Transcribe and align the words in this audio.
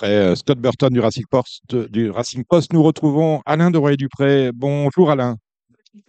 Après 0.00 0.14
euh, 0.14 0.36
Scott 0.36 0.58
Burton 0.60 0.90
du 0.92 1.00
Racing, 1.00 1.24
Post, 1.28 1.74
du 1.74 2.08
Racing 2.12 2.44
Post, 2.48 2.72
nous 2.72 2.84
retrouvons 2.84 3.42
Alain 3.44 3.72
de 3.72 3.78
Royer-Dupré. 3.78 4.52
Bonjour 4.54 5.10
Alain. 5.10 5.38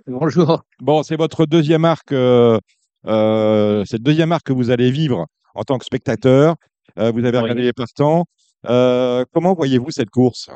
Bonjour. 0.05 0.61
Bon, 0.79 1.01
c'est 1.01 1.15
votre 1.15 1.47
deuxième 1.47 1.85
arc, 1.85 2.11
euh, 2.11 2.59
euh, 3.07 3.83
le 3.91 3.97
deuxième 3.97 4.31
arc 4.31 4.45
que 4.45 4.53
vous 4.53 4.69
allez 4.69 4.91
vivre 4.91 5.25
en 5.55 5.63
tant 5.63 5.79
que 5.79 5.85
spectateur. 5.85 6.53
Euh, 6.99 7.09
vous 7.09 7.25
avez 7.25 7.35
Oui. 7.39 7.41
regardé 7.41 7.63
les 7.63 7.73
partants. 7.73 8.25
Euh, 8.67 9.25
comment 9.33 9.55
voyez-vous 9.55 9.89
cette 9.89 10.11
course? 10.11 10.51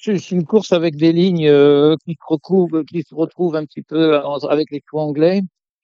C'est 0.00 0.30
une 0.30 0.44
course 0.44 0.70
avec 0.70 0.94
des 0.94 1.12
lignes 1.12 1.48
euh, 1.48 1.96
qui, 2.06 2.12
se 2.12 2.24
retrouvent, 2.32 2.84
qui 2.84 3.02
se 3.02 3.16
retrouvent 3.16 3.56
un 3.56 3.64
petit 3.64 3.82
peu 3.82 4.16
avec 4.48 4.70
les 4.70 4.80
choix 4.88 5.02
anglais, 5.02 5.42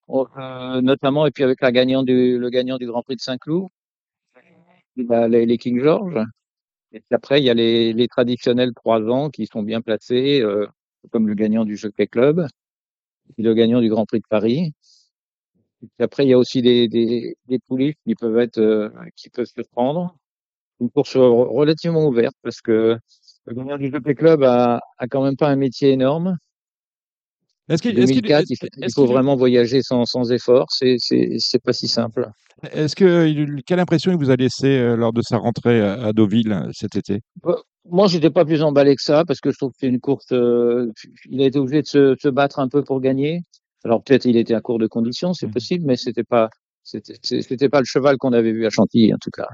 euh, 0.08 0.80
notamment, 0.82 1.26
et 1.26 1.32
puis 1.32 1.42
avec 1.42 1.60
la 1.60 1.72
gagnant 1.72 2.04
du, 2.04 2.38
le 2.38 2.48
gagnant 2.48 2.76
du 2.76 2.86
Grand 2.86 3.02
Prix 3.02 3.16
de 3.16 3.20
Saint-Cloud, 3.20 3.66
bah, 4.96 5.28
les, 5.28 5.46
les 5.46 5.58
King 5.58 5.80
George. 5.80 6.18
Et 6.92 7.00
puis 7.00 7.14
après, 7.14 7.40
il 7.40 7.44
y 7.44 7.50
a 7.50 7.54
les, 7.54 7.92
les 7.92 8.08
traditionnels 8.08 8.72
trois 8.74 9.00
ans 9.02 9.30
qui 9.30 9.46
sont 9.46 9.62
bien 9.62 9.80
placés, 9.80 10.40
euh, 10.42 10.66
comme 11.10 11.28
le 11.28 11.34
gagnant 11.34 11.64
du 11.64 11.76
Jockey 11.76 12.06
Club, 12.06 12.46
et 13.38 13.42
le 13.42 13.54
gagnant 13.54 13.80
du 13.80 13.88
Grand 13.88 14.06
Prix 14.06 14.20
de 14.20 14.26
Paris. 14.28 14.72
Et 15.82 15.86
puis 15.86 16.04
après, 16.04 16.24
il 16.24 16.28
y 16.28 16.32
a 16.34 16.38
aussi 16.38 16.62
des, 16.62 16.88
des, 16.88 17.36
des 17.46 17.58
poulies 17.58 17.94
qui 18.04 18.14
peuvent 18.14 18.38
être, 18.38 18.58
euh, 18.58 18.90
qui 19.16 19.30
peuvent 19.30 19.46
se 19.46 19.62
prendre. 19.72 20.16
Une 20.80 20.90
course 20.90 21.16
re- 21.16 21.48
relativement 21.48 22.06
ouverte 22.06 22.34
parce 22.42 22.60
que 22.60 22.98
le 23.46 23.54
gagnant 23.54 23.78
du 23.78 23.90
Jockey 23.90 24.14
Club 24.14 24.42
a, 24.42 24.80
a 24.98 25.06
quand 25.08 25.22
même 25.24 25.36
pas 25.36 25.48
un 25.48 25.56
métier 25.56 25.90
énorme. 25.90 26.36
Est-ce 27.70 27.82
qu'il, 27.82 27.98
est-ce 27.98 28.12
qu'il- 28.12 28.20
2004, 28.22 28.46
il 28.50 28.56
faut, 28.92 29.04
qu'il- 29.04 29.12
vraiment 29.12 29.36
voyager 29.36 29.80
sans, 29.82 30.04
sans 30.04 30.30
effort. 30.32 30.66
C'est, 30.70 30.96
c'est, 30.98 31.36
c'est 31.38 31.62
pas 31.62 31.72
si 31.72 31.88
simple. 31.88 32.28
est-ce 32.72 32.94
que, 32.96 33.60
quelle 33.62 33.80
impression 33.80 34.10
il 34.12 34.18
vous 34.18 34.30
a 34.30 34.36
laissé 34.36 34.66
euh, 34.66 34.96
lors 34.96 35.12
de 35.12 35.22
sa 35.22 35.38
rentrée 35.38 35.80
à 35.80 36.12
Deauville 36.12 36.52
euh, 36.52 36.70
cet 36.72 36.96
été? 36.96 37.20
Euh, 37.46 37.54
Moi, 37.88 38.06
j'étais 38.08 38.30
pas 38.30 38.44
plus 38.44 38.62
emballé 38.62 38.94
que 38.96 39.02
ça 39.02 39.24
parce 39.24 39.40
que 39.40 39.50
je 39.50 39.56
trouve 39.56 39.70
que 39.70 39.78
c'est 39.80 39.86
une 39.88 40.00
course. 40.00 40.26
euh, 40.32 40.92
il 41.30 41.40
a 41.42 41.46
été 41.46 41.58
obligé 41.58 41.80
de 41.82 41.86
se, 41.86 42.14
se 42.20 42.28
battre 42.28 42.58
un 42.58 42.68
peu 42.68 42.82
pour 42.82 43.00
gagner. 43.00 43.42
Alors 43.84 44.02
peut-être 44.02 44.26
il 44.26 44.36
était 44.36 44.52
à 44.54 44.60
court 44.60 44.78
de 44.78 44.86
conditions, 44.86 45.32
c'est 45.32 45.46
Mhm. 45.46 45.52
possible, 45.54 45.84
mais 45.86 45.96
c'était 45.96 46.22
pas, 46.24 46.50
c'était, 46.82 47.14
c'était 47.22 47.70
pas 47.70 47.78
le 47.78 47.86
cheval 47.86 48.18
qu'on 48.18 48.34
avait 48.34 48.52
vu 48.52 48.66
à 48.66 48.70
Chantilly 48.70 49.14
en 49.14 49.18
tout 49.18 49.30
cas. 49.30 49.48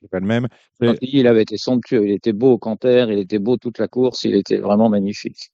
C'est 0.00 0.08
pas 0.10 0.20
le 0.20 0.26
même. 0.26 0.46
Chantilly, 0.82 1.18
il 1.20 1.26
avait 1.26 1.42
été 1.42 1.58
somptueux, 1.58 2.06
il 2.06 2.12
était 2.12 2.32
beau 2.32 2.52
au 2.52 2.58
canter, 2.58 3.06
il 3.10 3.18
était 3.18 3.38
beau 3.38 3.58
toute 3.58 3.78
la 3.78 3.86
course, 3.88 4.24
il 4.24 4.34
était 4.34 4.56
vraiment 4.56 4.88
magnifique. 4.88 5.50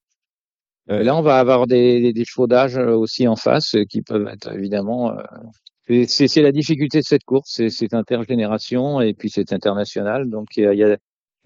Euh, 0.91 1.03
là, 1.03 1.15
on 1.17 1.23
va 1.23 1.39
avoir 1.39 1.67
des, 1.67 2.01
des, 2.01 2.25
euh, 2.79 2.97
aussi 2.97 3.29
en 3.29 3.37
face 3.37 3.75
euh, 3.75 3.85
qui 3.85 4.03
peuvent 4.03 4.27
être 4.29 4.53
évidemment. 4.53 5.13
euh, 5.13 5.23
c'est- 6.07 6.29
la 6.43 6.53
difficulté 6.53 6.99
de 7.01 7.05
cette 7.05 7.25
course, 7.25 7.61
c'est 7.69 7.95
intergénération 7.95 9.01
et 9.01 9.13
puis 9.13 9.29
c'est 9.29 9.53
international, 9.53 10.31
donc 10.31 10.57
il 10.57 10.73
y 10.73 10.77
y 10.79 10.85
a- 10.85 10.97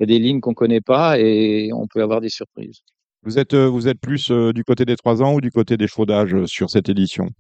des 0.01 0.19
lignes 0.19 0.41
qu'on 0.41 0.55
connaît 0.55 0.81
pas 0.81 1.19
et 1.19 1.71
on 1.73 1.87
peut 1.87 2.03
avoir 2.03 2.21
des 2.21 2.29
surprises. 2.29 2.81
Vous 3.23 3.39
êtes, 3.39 3.55
vous 3.55 3.89
êtes 3.89 4.01
plus 4.01 4.31
du 4.31 4.65
côté 4.65 4.85
des 4.85 4.97
trois 4.97 5.23
ans 5.23 5.35
ou 5.35 5.41
du 5.41 5.51
côté 5.51 5.77
des 5.77 5.89
euh, 6.35 6.47
sur 6.47 6.69
cette 6.69 6.89
édition? 6.89 7.31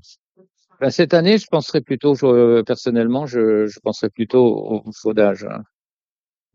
Ben, 0.81 0.91
cette 0.91 1.15
année, 1.15 1.39
je 1.39 1.47
penserais 1.47 1.81
plutôt, 1.81 2.15
je- 2.15 2.63
personnellement, 2.63 3.27
je, 3.27 3.67
je 3.67 3.79
penserais 3.81 4.11
plutôt 4.11 4.45
au 4.45 4.83
au 5.05 5.13
hein. 5.49 5.63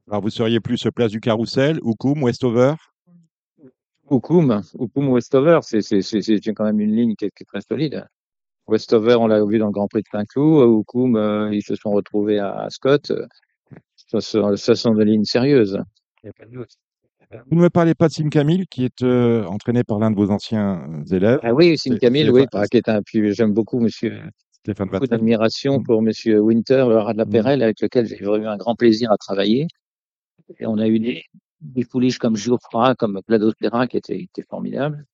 Alors, 0.10 0.22
vous 0.22 0.30
seriez 0.32 0.60
plus 0.60 0.84
place 0.96 1.12
du 1.12 1.20
Carrousel, 1.20 1.80
Oukoum, 1.84 2.24
Westover 2.24 2.74
Oukoum, 4.10 4.62
Oukoum 4.78 5.10
Westover, 5.10 5.60
c'est 5.62 5.82
c'est- 5.82 6.02
c'est- 6.02 6.22
c'est 6.22 6.54
quand 6.54 6.66
même 6.66 6.80
une 6.80 6.96
ligne 6.96 7.16
qui 7.16 7.26
est, 7.26 7.32
qui 7.36 7.44
est 7.44 7.46
très 7.46 7.62
solide. 7.62 8.06
Westover, 8.68 9.16
on 9.16 9.28
l'a 9.28 9.44
vu 9.44 9.58
dans 9.58 9.68
le 9.68 9.72
Grand 9.72 9.88
Prix 9.88 10.02
de 10.02 10.08
Saint-Cloud. 10.12 10.68
Oukoum, 10.68 11.16
euh, 11.16 11.50
ils 11.54 11.64
se 11.64 11.76
sont 11.76 11.92
retrouvés 11.92 12.40
à, 12.40 12.54
à 12.62 12.70
Scott. 12.70 13.12
Ça, 13.96 14.22
sont- 14.22 14.56
ça 14.56 14.76
sont 14.76 14.94
des 14.96 15.06
lignes 15.06 15.24
sérieuses. 15.26 15.80
Il 16.24 16.28
y 16.28 16.30
a 16.30 16.34
pas 16.34 16.46
de 16.46 16.52
doute. 16.52 16.72
Vous 17.52 17.58
ne 17.58 17.62
me 17.62 17.70
parlez 17.70 17.94
pas 17.94 18.08
de 18.08 18.14
Sim 18.14 18.30
Camille, 18.30 18.66
qui 18.68 18.86
est 18.86 19.04
euh, 19.04 19.46
entraîné 19.46 19.84
par 19.84 20.00
l'un 20.00 20.10
de 20.10 20.16
vos 20.16 20.32
anciens 20.32 20.84
euh, 21.08 21.16
élèves, 21.16 21.40
Ah 21.44 21.54
oui, 21.54 21.78
Sim 21.78 21.96
Camille, 21.98 22.30
oui, 22.32 22.46
qui 22.72 22.78
est 22.78 22.90
un, 22.90 23.02
puis 23.04 23.32
j'aime 23.34 23.54
beaucoup 23.54 23.80
monsieur, 23.80 24.20
Stéphane 24.52 24.90
beaucoup 24.90 25.06
d'admiration 25.06 25.80
Mm. 25.80 25.84
pour 25.84 26.02
monsieur 26.02 26.40
Winter, 26.40 26.86
le 26.90 26.98
rat 26.98 27.14
de 27.14 27.20
la 27.20 27.26
Mm. 27.26 27.30
Perrelle, 27.30 27.62
avec 27.64 27.82
lequel 27.82 28.08
j'ai 28.08 28.16
vraiment 28.18 28.46
eu 28.46 28.48
un 28.48 28.58
grand 28.58 28.74
plaisir 28.76 29.12
à 29.12 29.18
travailler. 29.18 29.68
Et 30.60 30.66
on 30.66 30.80
a 30.80 30.88
eu 30.88 31.00
des, 31.00 31.24
des 31.62 31.86
pouliches 31.86 32.18
comme 32.18 32.36
Geoffroy, 32.36 32.96
comme 32.96 33.22
Glados 33.28 33.54
Terra, 33.54 33.88
qui 33.88 33.98
étaient, 33.98 34.18
qui 34.18 34.24
étaient 34.24 34.48
formidables. 34.50 35.06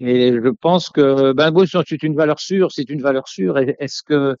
Et 0.00 0.32
je 0.32 0.48
pense 0.48 0.90
que, 0.90 1.32
ben, 1.32 1.50
bon, 1.52 1.64
c'est 1.66 2.02
une 2.02 2.16
valeur 2.16 2.40
sûre, 2.40 2.72
c'est 2.72 2.90
une 2.90 3.02
valeur 3.02 3.28
sûre. 3.28 3.56
Est-ce 3.58 4.02
que, 4.02 4.36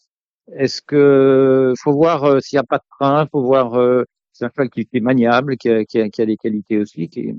est-ce 0.56 0.82
que, 0.82 1.72
faut 1.80 1.92
voir 1.92 2.24
euh, 2.24 2.40
s'il 2.40 2.56
n'y 2.56 2.60
a 2.60 2.64
pas 2.64 2.78
de 2.78 2.84
train, 2.98 3.26
faut 3.30 3.42
voir, 3.42 3.74
euh, 3.74 4.04
c'est 4.32 4.44
un 4.44 4.48
cheval 4.48 4.70
qui 4.70 4.88
est 4.92 5.00
maniable, 5.00 5.56
qui 5.56 5.68
a, 5.68 5.84
des 5.84 6.36
qualités 6.36 6.78
aussi, 6.78 7.08
qui, 7.08 7.32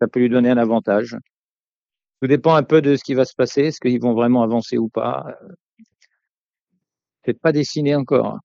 ça 0.00 0.08
peut 0.08 0.20
lui 0.20 0.30
donner 0.30 0.50
un 0.50 0.56
avantage. 0.56 1.16
Tout 2.20 2.28
dépend 2.28 2.54
un 2.54 2.62
peu 2.62 2.80
de 2.80 2.96
ce 2.96 3.04
qui 3.04 3.12
va 3.12 3.26
se 3.26 3.34
passer, 3.34 3.62
est-ce 3.64 3.80
qu'ils 3.80 4.00
vont 4.00 4.14
vraiment 4.14 4.42
avancer 4.42 4.78
ou 4.78 4.88
pas. 4.88 5.26
C'est 7.24 7.38
pas 7.38 7.52
dessiné 7.52 7.94
encore. 7.94 8.38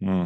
Mm. 0.00 0.24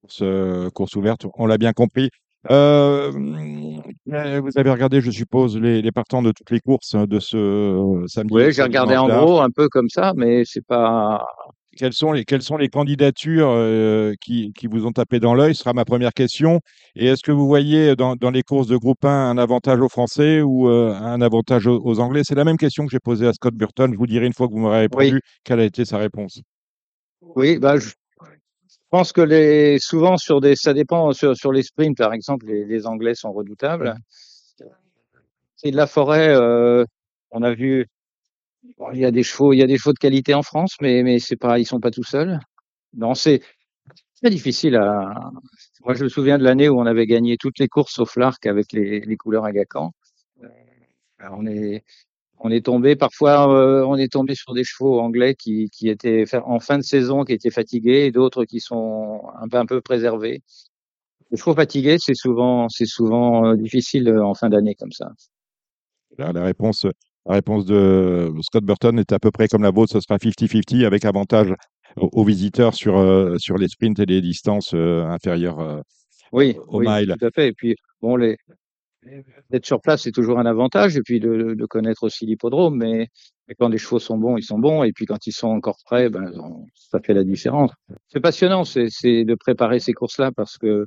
Course, 0.00 0.22
euh, 0.22 0.70
course 0.70 0.96
ouverte, 0.96 1.26
on 1.34 1.46
l'a 1.46 1.58
bien 1.58 1.72
compris. 1.72 2.10
Euh, 2.50 3.10
vous 3.10 4.50
avez 4.56 4.70
regardé, 4.70 5.00
je 5.00 5.10
suppose, 5.10 5.58
les, 5.58 5.82
les 5.82 5.92
partants 5.92 6.22
de 6.22 6.32
toutes 6.32 6.50
les 6.50 6.60
courses 6.60 6.94
de 6.94 7.20
ce 7.20 7.36
euh, 7.36 8.06
samedi. 8.06 8.32
Oui, 8.34 8.52
j'ai 8.52 8.62
regardé 8.62 8.96
en 8.96 9.08
gros, 9.08 9.40
un 9.40 9.50
peu 9.50 9.68
comme 9.68 9.88
ça, 9.88 10.12
mais 10.16 10.44
c'est 10.46 10.64
pas, 10.64 11.26
Quelles 11.76 11.92
sont 11.92 12.12
les, 12.12 12.24
quelles 12.24 12.42
sont 12.42 12.56
les 12.56 12.68
candidatures 12.68 13.50
euh, 13.50 14.14
qui, 14.20 14.52
qui 14.54 14.66
vous 14.68 14.86
ont 14.86 14.92
tapé 14.92 15.20
dans 15.20 15.34
l'œil? 15.34 15.54
Ce 15.54 15.60
sera 15.62 15.74
ma 15.74 15.84
première 15.84 16.12
question. 16.14 16.60
Et 16.96 17.06
est-ce 17.08 17.22
que 17.22 17.30
vous 17.32 17.46
voyez 17.46 17.94
dans, 17.94 18.16
dans 18.16 18.30
les 18.30 18.42
courses 18.42 18.66
de 18.68 18.76
groupe 18.76 19.04
1 19.04 19.08
un 19.08 19.36
avantage 19.38 19.80
aux 19.80 19.88
Français 19.88 20.40
ou 20.40 20.68
euh, 20.68 20.94
un 20.94 21.20
avantage 21.20 21.66
aux, 21.66 21.80
aux 21.84 22.00
Anglais? 22.00 22.22
C'est 22.24 22.34
la 22.34 22.44
même 22.44 22.56
question 22.56 22.86
que 22.86 22.90
j'ai 22.90 23.00
posée 23.00 23.26
à 23.26 23.32
Scott 23.34 23.54
Burton. 23.54 23.92
Je 23.92 23.98
vous 23.98 24.06
dirai 24.06 24.26
une 24.26 24.32
fois 24.32 24.48
que 24.48 24.52
vous 24.52 24.60
m'aurez 24.60 24.88
Oui. 24.94 25.04
répondu 25.10 25.20
quelle 25.44 25.60
a 25.60 25.64
été 25.64 25.84
sa 25.84 25.98
réponse. 25.98 26.40
Oui, 27.36 27.58
bah, 27.58 27.76
je 27.76 27.90
pense 28.90 29.12
que 29.12 29.20
les, 29.20 29.78
souvent 29.78 30.16
sur 30.16 30.40
des, 30.40 30.56
ça 30.56 30.74
dépend 30.74 31.12
sur, 31.12 31.36
sur 31.36 31.52
les 31.52 31.62
sprints, 31.62 31.96
par 31.96 32.12
exemple, 32.12 32.46
les, 32.46 32.86
Anglais 32.86 33.14
sont 33.14 33.32
redoutables. 33.32 33.94
C'est 35.56 35.70
de 35.70 35.76
la 35.76 35.86
forêt, 35.86 36.28
euh, 36.30 36.84
on 37.30 37.42
a 37.42 37.52
vu, 37.52 37.86
il 38.92 38.98
y 38.98 39.04
a 39.04 39.10
des 39.10 39.22
chevaux, 39.22 39.52
il 39.52 39.58
y 39.58 39.62
a 39.62 39.66
des 39.66 39.76
chevaux 39.76 39.92
de 39.92 39.98
qualité 39.98 40.34
en 40.34 40.42
France, 40.42 40.76
mais, 40.80 41.02
mais 41.02 41.18
c'est 41.18 41.36
pas, 41.36 41.58
ils 41.58 41.66
sont 41.66 41.80
pas 41.80 41.90
tout 41.90 42.04
seuls. 42.04 42.40
Non, 42.94 43.14
c'est 43.14 43.42
très 44.20 44.30
difficile 44.30 44.76
à, 44.76 45.30
moi, 45.84 45.94
je 45.94 46.04
me 46.04 46.08
souviens 46.08 46.38
de 46.38 46.44
l'année 46.44 46.68
où 46.68 46.80
on 46.80 46.86
avait 46.86 47.06
gagné 47.06 47.36
toutes 47.38 47.58
les 47.58 47.68
courses 47.68 47.94
sauf 47.94 48.16
l'arc 48.16 48.44
avec 48.46 48.72
les, 48.72 49.00
les 49.00 49.16
couleurs 49.16 49.44
Agacan. 49.44 49.92
Alors, 51.18 51.38
on 51.38 51.46
est, 51.46 51.84
on 52.40 52.50
est 52.50 52.64
tombé 52.64 52.96
parfois, 52.96 53.48
euh, 53.52 53.84
on 53.86 53.96
est 53.96 54.12
tombé 54.12 54.34
sur 54.34 54.54
des 54.54 54.64
chevaux 54.64 55.00
anglais 55.00 55.34
qui, 55.34 55.68
qui 55.70 55.88
étaient 55.88 56.24
en 56.44 56.58
fin 56.60 56.78
de 56.78 56.82
saison, 56.82 57.24
qui 57.24 57.32
étaient 57.32 57.50
fatigués, 57.50 58.06
et 58.06 58.10
d'autres 58.12 58.44
qui 58.44 58.60
sont 58.60 59.22
un 59.40 59.48
peu, 59.48 59.58
un 59.58 59.66
peu 59.66 59.80
préservés. 59.80 60.42
Les 61.30 61.36
chevaux 61.38 61.54
fatigués, 61.54 61.96
c'est 61.98 62.14
souvent, 62.14 62.68
c'est 62.68 62.86
souvent 62.86 63.46
euh, 63.46 63.56
difficile 63.56 64.08
euh, 64.08 64.24
en 64.24 64.34
fin 64.34 64.48
d'année 64.48 64.74
comme 64.74 64.92
ça. 64.92 65.10
Là, 66.18 66.32
la 66.32 66.42
réponse, 66.44 66.86
la 67.26 67.34
réponse 67.34 67.64
de 67.66 68.32
Scott 68.42 68.64
Burton 68.64 68.98
est 68.98 69.12
à 69.12 69.18
peu 69.18 69.30
près 69.30 69.46
comme 69.46 69.62
la 69.62 69.70
vôtre. 69.70 69.92
Ce 69.92 70.00
sera 70.00 70.16
50-50 70.18 70.84
avec 70.84 71.04
avantage 71.04 71.54
aux, 71.96 72.08
aux 72.12 72.24
visiteurs 72.24 72.74
sur, 72.74 72.98
euh, 72.98 73.36
sur 73.38 73.58
les 73.58 73.68
sprints 73.68 73.98
et 74.00 74.06
les 74.06 74.20
distances 74.20 74.72
euh, 74.74 75.04
inférieures. 75.04 75.60
euh, 75.60 75.80
Oui, 76.32 76.56
Au 76.68 76.78
oui, 76.78 76.86
mile. 76.88 77.14
tout 77.18 77.26
à 77.26 77.30
fait. 77.30 77.48
Et 77.48 77.52
puis, 77.52 77.76
bon, 78.02 78.16
les, 78.16 78.36
d'être 79.50 79.66
sur 79.66 79.80
place, 79.80 80.02
c'est 80.02 80.12
toujours 80.12 80.38
un 80.38 80.46
avantage, 80.46 80.96
et 80.96 81.02
puis 81.02 81.20
de, 81.20 81.54
de 81.54 81.66
connaître 81.66 82.02
aussi 82.04 82.26
l'hippodrome, 82.26 82.76
mais, 82.76 83.08
quand 83.58 83.68
les 83.68 83.78
chevaux 83.78 83.98
sont 83.98 84.18
bons, 84.18 84.36
ils 84.36 84.44
sont 84.44 84.58
bons, 84.58 84.84
et 84.84 84.92
puis 84.92 85.06
quand 85.06 85.26
ils 85.26 85.32
sont 85.32 85.48
encore 85.48 85.78
prêts, 85.84 86.08
ben, 86.08 86.30
ça 86.74 87.00
fait 87.00 87.14
la 87.14 87.24
différence. 87.24 87.72
C'est 88.08 88.20
passionnant, 88.20 88.64
c'est, 88.64 88.88
de 89.24 89.34
préparer 89.34 89.80
ces 89.80 89.92
courses-là, 89.92 90.32
parce 90.32 90.56
que 90.58 90.86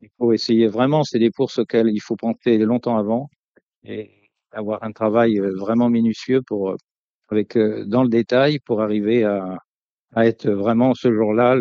il 0.00 0.08
faut 0.18 0.32
essayer 0.32 0.66
vraiment, 0.66 1.04
c'est 1.04 1.20
des 1.20 1.30
courses 1.30 1.58
auxquelles 1.58 1.88
il 1.88 2.00
faut 2.00 2.16
penser 2.16 2.58
longtemps 2.58 2.96
avant, 2.96 3.28
et 3.84 4.10
avoir 4.50 4.82
un 4.82 4.92
travail 4.92 5.38
euh, 5.38 5.54
vraiment 5.56 5.90
minutieux 5.90 6.42
pour, 6.42 6.70
euh, 6.70 6.76
avec, 7.30 7.56
euh, 7.56 7.84
dans 7.86 8.02
le 8.02 8.08
détail, 8.08 8.58
pour 8.60 8.82
arriver 8.82 9.24
à, 9.24 9.58
à 10.14 10.26
être 10.26 10.48
vraiment 10.50 10.94
ce 10.94 11.12
jour-là 11.12 11.56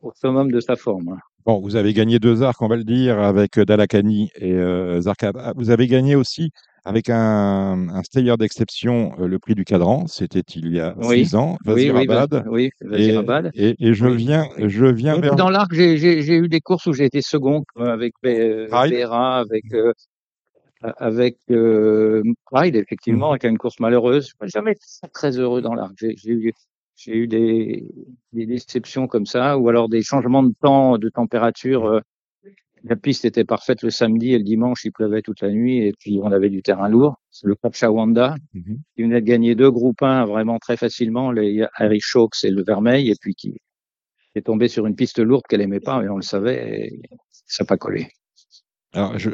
au 0.00 0.12
summum- 0.14 0.52
de 0.52 0.60
sa 0.60 0.76
forme. 0.76 1.18
Bon, 1.48 1.60
vous 1.62 1.76
avez 1.76 1.94
gagné 1.94 2.18
deux 2.18 2.42
arcs, 2.42 2.60
on 2.60 2.68
va 2.68 2.76
le 2.76 2.84
dire, 2.84 3.18
avec 3.20 3.56
euh, 3.56 3.64
Dalakani 3.64 4.30
et 4.36 4.52
euh, 4.52 5.00
Zarkab. 5.00 5.54
Vous 5.56 5.70
avez 5.70 5.86
gagné 5.86 6.14
aussi 6.14 6.50
avec 6.84 7.08
un, 7.08 7.88
un 7.88 8.02
stayer 8.02 8.36
d'exception 8.36 9.14
euh, 9.18 9.26
le 9.26 9.38
prix 9.38 9.54
du 9.54 9.64
cadran. 9.64 10.06
C'était 10.08 10.42
il 10.56 10.74
y 10.74 10.78
a 10.78 10.94
Oui, 10.98 11.24
six 11.24 11.36
ans. 11.36 11.56
Oui, 11.64 11.90
oui, 11.90 11.90
Rabad. 11.90 12.34
vas- 12.34 12.44
oui, 12.50 12.68
Et, 12.82 12.86
vas-y, 12.86 13.16
Rabad. 13.16 13.50
et, 13.54 13.74
et 13.78 13.94
je 13.94 14.04
Oui. 14.04 14.16
viens, 14.16 14.46
je 14.58 14.84
viens 14.84 15.18
vers. 15.18 15.36
Dans 15.36 15.48
l'arc, 15.48 15.72
j'ai, 15.72 15.94
eu 16.36 16.48
des 16.50 16.60
courses 16.60 16.84
où 16.84 16.92
j'ai 16.92 17.06
été 17.06 17.22
second 17.22 17.64
euh, 17.78 17.86
avec 17.86 18.12
avec 18.22 19.64
euh, 19.72 19.92
avec 20.98 21.38
euh, 21.50 22.22
Pride, 22.50 22.76
effectivement, 22.76 23.28
Mhm. 23.28 23.32
avec 23.32 23.44
une 23.44 23.56
course 23.56 23.80
malheureuse. 23.80 24.34
J'ai 24.42 24.48
jamais 24.48 24.72
été 24.72 24.82
très 25.14 25.38
heureux 25.38 25.62
dans 25.62 25.72
l'arc. 25.72 25.94
J'ai 25.96 26.14
eu 26.30 26.52
j'ai 26.98 27.16
eu 27.16 27.28
des, 27.28 27.88
des 28.32 28.46
déceptions 28.46 29.06
comme 29.06 29.26
ça, 29.26 29.56
ou 29.58 29.68
alors 29.68 29.88
des 29.88 30.02
changements 30.02 30.42
de 30.42 30.52
temps, 30.60 30.98
de 30.98 31.08
température. 31.08 31.86
euh, 31.86 32.00
La 32.84 32.96
piste 32.96 33.24
était 33.24 33.44
parfaite 33.44 33.82
le 33.82 33.90
samedi 33.90 34.34
et 34.34 34.38
le 34.38 34.44
dimanche, 34.44 34.84
il 34.84 34.92
pleuvait 34.92 35.22
toute 35.22 35.40
la 35.42 35.50
nuit, 35.50 35.78
et 35.86 35.92
puis 35.98 36.20
on 36.22 36.30
avait 36.32 36.50
du 36.50 36.62
terrain 36.62 36.88
lourd. 36.88 37.16
C'est 37.30 37.46
le 37.46 37.54
club 37.56 37.74
Shawanda 37.74 38.36
Mhm. 38.54 38.78
qui 38.96 39.02
venait 39.04 39.20
de 39.20 39.26
gagner 39.26 39.54
deux 39.54 39.70
groupes 39.70 40.02
1 40.02 40.24
vraiment 40.26 40.58
très 40.58 40.76
facilement, 40.76 41.30
les 41.32 41.64
Harry 41.76 42.00
Shawks 42.00 42.44
et 42.44 42.50
le 42.50 42.62
Vermeil, 42.64 43.10
et 43.10 43.16
puis 43.20 43.34
qui 43.34 43.58
est 44.34 44.42
tombé 44.46 44.68
sur 44.68 44.86
une 44.86 44.96
piste 44.96 45.18
lourde 45.20 45.44
qu'elle 45.48 45.60
aimait 45.62 45.80
pas, 45.80 46.02
et 46.04 46.08
on 46.08 46.16
le 46.16 46.22
savait, 46.22 46.88
et 46.88 47.00
ça 47.46 47.64
n'a 47.64 47.66
pas 47.68 47.76
collé. 47.78 48.08
Alors, 48.98 49.16
je, 49.16 49.30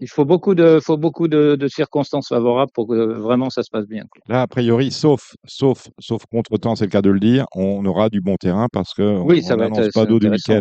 il 0.00 0.08
faut 0.10 0.26
beaucoup 0.26 0.54
de, 0.54 0.78
faut 0.78 0.98
beaucoup 0.98 1.26
de, 1.26 1.56
de 1.56 1.68
circonstances 1.68 2.28
favorables 2.28 2.70
pour 2.74 2.86
que 2.86 2.94
vraiment 3.14 3.48
ça 3.48 3.62
se 3.62 3.70
passe 3.70 3.86
bien. 3.86 4.04
là, 4.28 4.42
a 4.42 4.46
priori, 4.46 4.90
sauf, 4.90 5.34
sauf, 5.46 5.88
sauf 5.98 6.26
contre-temps, 6.30 6.76
c'est 6.76 6.84
le 6.84 6.90
cas 6.90 7.00
de 7.00 7.08
le 7.08 7.18
dire, 7.18 7.46
on 7.54 7.82
aura 7.86 8.10
du 8.10 8.20
bon 8.20 8.36
terrain 8.36 8.66
parce 8.70 8.92
que 8.92 9.20
Oui, 9.20 9.40
on 9.42 9.48
ça 9.48 9.56
va 9.56 9.66
être 9.66 9.72
n'annonce 9.72 9.94
pas 9.94 10.04
d'eau 10.04 10.18
du 10.18 10.28
week-end. 10.28 10.60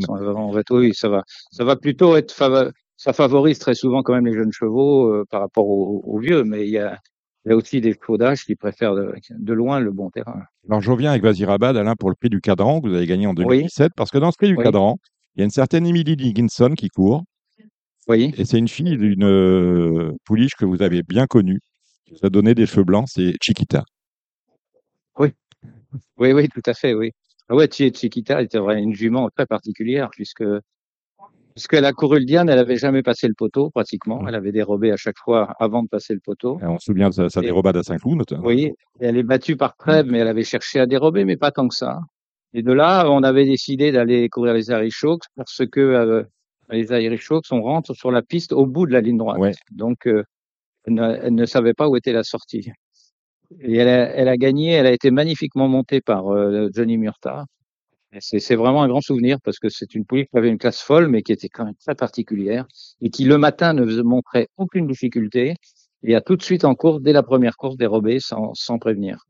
oui, 0.72 0.94
ça 0.94 1.10
va, 1.10 1.24
ça 1.52 1.66
va 1.66 1.76
plutôt 1.76 2.16
être 2.16 2.34
fava- 2.34 2.72
ça 2.96 3.12
favorise 3.12 3.60
très 3.60 3.76
souvent 3.76 4.04
quand 4.04 4.14
même 4.14 4.26
les 4.26 4.34
jeunes 4.34 4.54
chevaux 4.54 5.08
euh, 5.14 5.26
par 5.30 5.42
rapport 5.42 5.68
aux, 5.68 6.02
aux 6.06 6.20
vieux, 6.20 6.46
mais 6.46 6.66
il 6.66 6.72
y 6.72 6.78
a, 6.78 6.98
il 7.46 7.50
y 7.50 7.52
a 7.52 7.58
aussi 7.58 7.82
des 7.82 7.92
chevaux 7.94 8.18
d'âge 8.18 8.46
qui 8.46 8.56
préfèrent 8.56 8.96
de, 8.96 9.14
de 9.32 9.54
loin 9.54 9.82
le 9.82 9.92
bon 9.92 10.10
terrain. 10.12 10.44
Alors, 10.70 10.80
je 10.80 10.90
reviens 10.90 11.12
avec 11.12 11.24
Vazirabad, 11.24 11.76
Alain, 11.76 11.96
pour 12.00 12.10
le 12.10 12.16
prix 12.16 12.30
du 12.30 12.40
cadran 12.40 12.80
que 12.80 12.88
vous 12.88 12.96
avez 12.96 13.06
gagné 13.06 13.28
en 13.28 13.34
2017, 13.34 13.92
parce 13.98 14.12
que 14.12 14.18
dans 14.18 14.32
ce 14.32 14.38
prix 14.38 14.48
du 14.48 14.56
Oui. 14.56 14.64
cadran, 14.64 14.96
il 15.36 15.40
y 15.40 15.42
a 15.42 15.46
une 15.46 15.52
certaine 15.52 15.86
Emily 15.86 16.16
Dickinson 16.16 16.74
qui 16.78 16.88
court, 16.88 17.24
Voyez 18.08 18.34
et 18.38 18.46
c'est 18.46 18.58
une 18.58 18.68
fille 18.68 18.98
d'une 18.98 19.24
euh, 19.24 20.12
pouliche 20.26 20.56
que 20.56 20.66
vous 20.66 20.82
avez 20.82 21.04
bien 21.04 21.26
connue, 21.26 21.60
qui 22.06 22.14
vous 22.14 22.26
a 22.26 22.30
donné 22.30 22.54
des 22.54 22.66
cheveux 22.66 22.84
blancs, 22.84 23.08
c'est 23.08 23.34
Chiquita. 23.42 23.84
Oui, 26.18 26.32
oui, 26.32 26.48
tout 26.50 26.62
à 26.66 26.74
fait, 26.74 26.94
oui. 26.94 27.12
Ah 27.50 27.56
ouais, 27.56 27.68
Chi- 27.72 27.94
Chiquita 27.94 28.42
était 28.42 28.60
vraiment 28.60 28.82
une 28.82 28.94
jument 28.94 29.30
très 29.36 29.46
particulière 29.46 30.10
puisque 30.12 30.44
puisqu'elle 31.54 31.86
a 31.86 31.94
couru 31.94 32.20
le 32.20 32.26
Diane, 32.26 32.50
elle 32.50 32.60
avait 32.60 32.78
jamais 32.78 33.04
passé 33.04 33.28
le 33.28 33.34
poteau 33.36 33.70
pratiquement. 33.70 34.28
Elle 34.28 34.36
avait 34.36 34.52
dérobé 34.52 34.92
à 34.92 34.98
chaque 34.98 35.18
fois 35.18 35.54
avant 35.60 35.84
de 35.84 35.88
passer 35.88 36.14
le 36.14 36.20
poteau. 36.20 36.60
Et 36.62 36.66
on 36.66 36.80
se 36.80 36.86
souvient 36.86 37.10
de 37.10 37.30
sa, 37.30 37.42
dérobade 37.42 37.78
à 37.78 37.84
Saint-Cloud, 37.84 38.18
notamment. 38.18 38.46
Oui, 38.46 38.72
et 39.00 39.06
elle 39.06 39.18
est 39.18 39.24
battue 39.24 39.56
par 39.56 39.76
Trèbes, 39.76 40.08
mais 40.10 40.20
elle 40.20 40.28
avait 40.28 40.44
cherché 40.44 40.80
à 40.80 40.88
dérober, 40.88 41.26
mais 41.26 41.38
pas 41.38 41.52
tant 41.52 41.68
que 41.68 41.76
ça. 41.76 42.00
Et 42.54 42.64
de 42.64 42.72
là, 42.72 43.10
on 43.10 43.24
avait 43.24 43.46
décidé 43.46 43.92
d'aller 43.92 44.30
courir 44.30 44.54
les 44.54 44.72
Hawks 44.72 45.24
parce 45.36 45.62
que 45.72 45.80
euh, 45.80 46.24
les 46.70 46.92
Hawks, 46.92 47.46
on 47.52 47.62
rentre 47.62 47.94
sur 47.94 48.12
la 48.12 48.22
piste 48.22 48.54
au 48.54 48.66
bout 48.66 48.86
de 48.86 48.92
la 48.92 49.02
ligne 49.02 49.18
droite. 49.18 49.40
Ouais. 49.40 49.54
Donc, 49.72 50.08
euh, 50.08 50.24
elle, 50.86 50.94
ne, 50.94 51.18
elle 51.22 51.36
ne 51.36 51.46
savait 51.46 51.74
pas 51.74 51.88
où 51.90 51.96
était 51.98 52.14
la 52.14 52.24
sortie. 52.24 52.72
Et 53.60 53.76
elle 53.76 53.88
a, 53.88 54.10
elle 54.16 54.28
a 54.28 54.38
gagné, 54.38 54.72
elle 54.72 54.88
a 54.88 54.92
été 54.92 55.12
magnifiquement 55.12 55.68
montée 55.68 56.02
par 56.02 56.28
euh, 56.34 56.70
Johnny 56.74 56.98
Murta. 56.98 57.46
C'est 58.20 58.56
vraiment 58.56 58.84
un 58.84 58.88
grand 58.88 59.02
souvenir 59.02 59.38
parce 59.44 59.58
que 59.58 59.70
c'est 59.70 59.96
une 59.96 60.06
pouliche 60.06 60.28
qui 60.30 60.38
avait 60.38 60.50
une 60.50 60.60
classe 60.60 60.82
folle, 60.82 61.08
mais 61.08 61.24
qui 61.24 61.32
était 61.32 61.50
quand 61.50 61.66
même 61.66 61.76
très 61.84 61.96
particulière 61.96 62.68
et 63.02 63.10
qui 63.10 63.26
le 63.26 63.40
matin 63.40 63.74
ne 63.74 64.02
montrait 64.04 64.50
aucune 64.58 64.86
difficulté 64.86 65.56
et 66.04 66.14
a 66.14 66.22
tout 66.22 66.36
de 66.36 66.44
suite 66.44 66.64
en 66.64 66.76
course, 66.76 67.02
dès 67.02 67.12
la 67.12 67.24
première 67.24 67.58
course, 67.58 67.76
dérobé 67.76 68.20
sans, 68.20 68.54
sans 68.54 68.78
prévenir. 68.78 69.26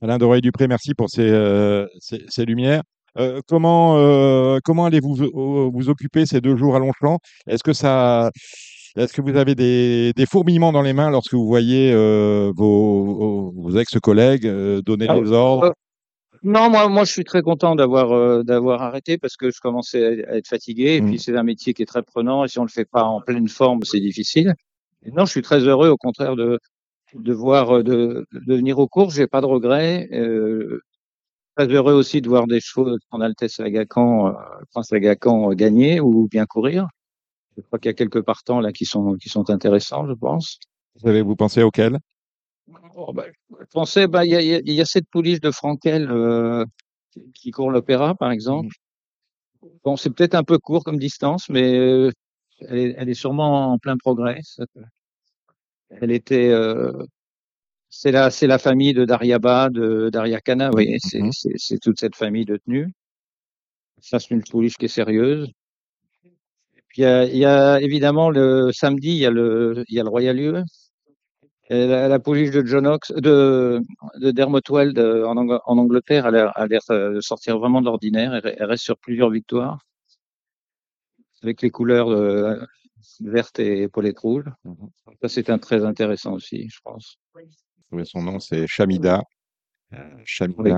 Alain 0.00 0.18
Doré-Dupré, 0.18 0.68
merci 0.68 0.94
pour 0.94 1.08
ces, 1.10 1.28
euh, 1.28 1.86
ces, 1.98 2.24
ces 2.28 2.44
lumières. 2.44 2.82
Euh, 3.18 3.40
comment 3.48 3.96
euh, 3.98 4.58
comment 4.64 4.84
allez-vous 4.86 5.14
vous, 5.14 5.70
vous 5.72 5.88
occuper 5.88 6.26
ces 6.26 6.40
deux 6.40 6.56
jours 6.56 6.76
à 6.76 6.78
Longchamp? 6.78 7.18
Est-ce 7.46 7.62
que 7.64 7.72
ça, 7.72 8.30
est-ce 8.96 9.12
que 9.12 9.20
vous 9.22 9.36
avez 9.36 9.54
des, 9.54 10.12
des 10.14 10.26
fourmillements 10.26 10.72
dans 10.72 10.82
les 10.82 10.92
mains 10.92 11.10
lorsque 11.10 11.34
vous 11.34 11.46
voyez 11.46 11.92
euh, 11.92 12.52
vos, 12.56 13.52
vos 13.56 13.76
ex-collègues 13.78 14.46
euh, 14.46 14.80
donner 14.82 15.06
Ah, 15.08 15.18
des 15.20 15.32
ordres? 15.32 15.64
euh, 15.66 15.72
Non, 16.42 16.70
moi, 16.70 16.88
moi, 16.88 17.04
je 17.04 17.12
suis 17.12 17.24
très 17.24 17.42
content 17.42 17.74
d'avoir 17.74 18.12
euh, 18.12 18.42
d'avoir 18.44 18.82
arrêté 18.82 19.18
parce 19.18 19.36
que 19.36 19.50
je 19.50 19.60
commençais 19.60 20.24
à 20.26 20.36
être 20.36 20.48
fatigué 20.48 20.96
et 20.96 21.02
puis 21.02 21.18
c'est 21.18 21.36
un 21.36 21.42
métier 21.42 21.74
qui 21.74 21.82
est 21.82 21.86
très 21.86 22.02
prenant 22.02 22.44
et 22.44 22.48
si 22.48 22.58
on 22.58 22.64
le 22.64 22.68
fait 22.68 22.84
pas 22.88 23.02
en 23.04 23.20
pleine 23.20 23.48
forme, 23.48 23.80
c'est 23.84 24.00
difficile. 24.00 24.54
Et 25.04 25.10
non, 25.10 25.24
je 25.24 25.30
suis 25.30 25.42
très 25.42 25.60
heureux, 25.60 25.88
au 25.88 25.96
contraire 25.96 26.36
de 26.36 26.58
de 27.14 27.32
voir 27.32 27.78
euh, 27.78 27.82
de, 27.82 28.24
de 28.32 28.54
venir 28.54 28.78
aux 28.78 28.86
courses. 28.86 29.16
J'ai 29.16 29.26
pas 29.26 29.40
de 29.40 29.46
regrets. 29.46 30.08
Euh, 30.12 30.80
très 31.66 31.74
heureux 31.74 31.92
aussi 31.92 32.22
de 32.22 32.28
voir 32.28 32.46
des 32.46 32.60
chevaux 32.60 32.96
en 33.10 33.20
Altesse 33.20 33.58
Lagacan, 33.58 34.28
euh, 34.28 34.32
Prince 34.72 34.90
Lagacan 34.92 35.50
euh, 35.50 35.54
gagner 35.54 36.00
ou 36.00 36.26
bien 36.28 36.46
courir. 36.46 36.88
Je 37.56 37.62
crois 37.62 37.78
qu'il 37.78 37.90
y 37.90 37.90
a 37.90 37.94
quelques 37.94 38.22
partants 38.22 38.60
là 38.60 38.72
qui 38.72 38.86
sont 38.86 39.16
qui 39.16 39.28
sont 39.28 39.50
intéressants, 39.50 40.06
je 40.06 40.14
pense. 40.14 40.58
Vous 41.00 41.08
avez 41.08 41.20
vous 41.20 41.36
pensez 41.36 41.62
auquel? 41.62 41.98
Oh, 42.94 43.12
bah, 43.12 43.24
je 43.50 43.66
pensais, 43.72 44.06
bah, 44.06 44.24
il 44.24 44.30
y 44.32 44.36
a, 44.36 44.40
il 44.40 44.48
y 44.48 44.54
a- 44.54 44.60
il 44.64 44.72
y 44.72 44.80
a 44.80 44.84
cette 44.86 45.08
pouliche 45.10 45.40
de 45.40 45.50
Frankel 45.50 46.10
euh, 46.10 46.64
qui- 47.34 47.50
court 47.50 47.70
l'opéra, 47.70 48.14
par 48.14 48.30
exemple. 48.30 48.74
Bon, 49.84 49.96
c'est 49.96 50.10
peut-être 50.10 50.34
un 50.34 50.44
peu 50.44 50.58
court 50.58 50.84
comme 50.84 50.98
distance, 50.98 51.48
mais 51.50 51.76
euh, 51.76 52.10
elle, 52.68 52.78
est, 52.78 52.94
elle 52.96 53.08
est 53.10 53.14
sûrement 53.14 53.72
en 53.72 53.78
plein 53.78 53.96
progrès. 53.98 54.40
Elle 55.90 56.12
était, 56.12 56.48
euh, 56.48 56.92
c'est 57.90 58.12
la, 58.12 58.30
c'est 58.30 58.46
la 58.46 58.58
famille 58.58 58.94
de 58.94 59.04
Dariaba, 59.04 59.68
de 59.68 60.10
Dariakana, 60.10 60.68
vous 60.68 60.72
voyez, 60.72 60.98
c'est, 61.00 61.78
toute 61.80 61.98
cette 61.98 62.16
famille 62.16 62.44
de 62.44 62.56
tenues. 62.56 62.92
Ça, 64.00 64.18
c'est 64.18 64.30
une 64.30 64.44
pouliche 64.44 64.76
qui 64.76 64.86
est 64.86 64.88
sérieuse. 64.88 65.50
Puis 66.88 67.02
il 67.02 67.04
y 67.04 67.06
a, 67.06 67.24
il 67.24 67.36
y 67.36 67.44
a 67.44 67.80
évidemment 67.80 68.30
le 68.30 68.70
samedi, 68.72 69.10
il 69.10 69.18
y 69.18 69.26
a 69.26 69.30
le, 69.30 69.84
il 69.88 69.94
y 69.94 70.00
a 70.00 70.04
le 70.04 70.08
Royal 70.08 70.36
Lieu. 70.36 70.62
Et 71.68 71.86
la, 71.86 72.08
la 72.08 72.18
pouliche 72.18 72.50
de 72.50 72.64
John 72.64 72.86
Ox, 72.86 73.12
de, 73.12 73.80
de 74.16 74.30
Dermot 74.32 74.60
Weld 74.70 74.98
euh, 74.98 75.24
en, 75.24 75.36
en 75.36 75.78
Angleterre, 75.78 76.26
elle 76.26 76.36
a, 76.36 76.48
a 76.48 76.66
l'air 76.66 76.80
euh, 76.90 77.14
de 77.14 77.20
sortir 77.20 77.58
vraiment 77.58 77.80
de 77.80 77.86
l'ordinaire. 77.86 78.34
Elle, 78.34 78.64
reste 78.64 78.82
sur 78.84 78.98
plusieurs 78.98 79.30
victoires. 79.30 79.78
Avec 81.42 81.62
les 81.62 81.70
couleurs 81.70 82.10
euh, 82.10 82.56
vertes 83.20 83.60
et 83.60 83.82
épaulettes 83.82 84.18
rouges. 84.18 84.50
Mhm. 84.64 84.90
Ça, 85.22 85.28
c'est 85.28 85.48
un 85.50 85.58
très 85.58 85.84
intéressant 85.84 86.32
aussi, 86.32 86.68
je 86.68 86.80
pense. 86.82 87.18
Son 88.04 88.22
nom, 88.22 88.38
c'est 88.40 88.66
Chamida. 88.66 89.22
Euh, 89.94 89.98
Chamida, 90.24 90.58
Oui. 90.60 90.72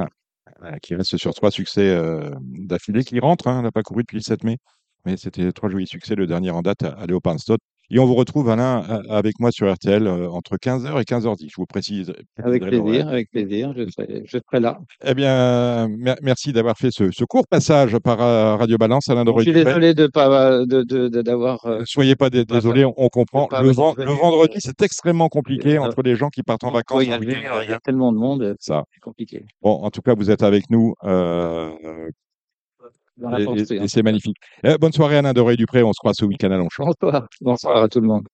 euh, 0.65 0.77
qui 0.83 0.95
reste 0.95 1.17
sur 1.17 1.35
trois 1.35 1.51
succès 1.51 1.89
euh, 1.91 2.31
d'affilée, 2.41 3.05
qui 3.05 3.21
rentre. 3.21 3.49
Hein, 3.49 3.59
elle 3.59 3.65
n'a 3.65 3.73
pas 3.73 3.83
couru 3.83 4.03
depuis 4.03 4.17
le 4.17 4.23
7 4.23 4.45
mai. 4.45 4.59
Mais 5.05 5.17
c'était 5.17 5.53
trois 5.53 5.69
jolis 5.69 5.87
succès, 5.87 6.15
le 6.15 6.27
dernier 6.27 6.51
en 6.51 6.63
date 6.63 6.83
à, 6.85 6.91
à 6.93 7.07
Léopardstot. 7.07 7.59
Et 7.95 7.99
on 7.99 8.07
vous 8.07 8.15
retrouve, 8.15 8.49
Alain, 8.49 9.03
avec 9.11 9.39
moi 9.39 9.53
sur 9.53 9.71
RTL 9.71 10.07
euh, 10.07 10.27
entre 10.31 10.57
15h 10.57 10.99
et 10.99 11.05
15h10. 11.05 11.49
Je 11.51 11.55
vous 11.59 11.67
précise. 11.67 12.11
Avec 12.43 12.63
plaisir, 12.63 13.07
avec 13.07 13.31
plaisir, 13.31 13.75
je 13.77 13.87
serai, 13.91 14.23
je 14.25 14.39
serai 14.39 14.61
là. 14.61 14.79
Eh 15.05 15.13
bien, 15.13 15.89
mer- 15.89 16.17
merci 16.23 16.55
d'avoir 16.55 16.79
fait 16.79 16.91
ce, 16.91 17.11
ce 17.11 17.25
court 17.25 17.47
passage 17.47 17.99
par 17.99 18.23
euh, 18.23 18.57
Radio 18.57 18.79
Balance, 18.79 19.11
Alain 19.11 19.25
Je 19.37 19.43
suis 19.43 19.53
désolé 19.53 19.93
de 19.93 20.07
pas 20.07 20.65
de, 20.65 20.83
de, 20.85 21.09
de- 21.09 21.21
d'avoir. 21.21 21.67
Ne 21.67 21.85
soyez 21.85 22.17
pas 22.17 22.31
dé- 22.31 22.47
pas 22.47 22.55
désolé, 22.55 22.87
on, 22.87 22.95
on 22.97 23.09
comprend. 23.11 23.47
Le, 23.61 23.71
vendredi, 23.73 24.57
c'est 24.59 24.81
extrêmement 24.81 25.29
compliqué 25.29 25.77
entre 25.77 26.03
les 26.03 26.17
gens 26.17 26.31
qui 26.31 26.43
partent 26.43 26.65
en 26.65 26.71
vacances. 26.71 27.03
il 27.03 27.11
y, 27.11 27.13
a, 27.13 27.17
en 27.17 27.21
week-end. 27.21 27.41
il 27.63 27.71
y 27.71 27.75
a 27.75 27.81
tellement 27.81 28.11
de 28.13 28.17
monde, 28.19 28.57
Ça. 28.59 28.85
c'est 28.95 29.01
compliqué. 29.01 29.45
Bon, 29.61 29.73
en 29.83 29.91
tout 29.91 30.01
cas, 30.01 30.15
vous 30.15 30.31
êtes 30.31 30.43
avec 30.43 30.71
nous. 30.71 30.95
euh, 31.05 31.71
et, 33.39 33.79
hein. 33.79 33.85
c'est 33.87 34.03
magnifique. 34.03 34.37
Eh, 34.65 34.77
bonne 34.79 34.93
soirée, 34.93 35.19
Alain 35.19 35.33
Doré-Dupré. 35.33 35.83
On 35.83 35.93
se 35.93 35.99
croit 35.99 36.15
ce 36.15 36.25
week-end 36.25 36.51
à 36.51 36.57
Longchamp. 36.57 36.85
Bonsoir, 36.87 37.29
bonsoir 37.41 37.83
à 37.83 37.89
tout 37.89 38.01
le 38.01 38.07
monde. 38.07 38.29